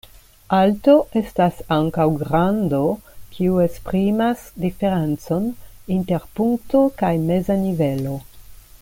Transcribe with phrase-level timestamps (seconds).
[0.59, 2.79] Alto estas ankaŭ grando,
[3.35, 5.47] kio esprimas diferencon
[5.99, 8.21] inter punkto kaj meza nivelo.